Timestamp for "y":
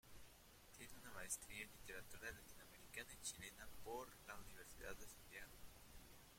3.13-3.21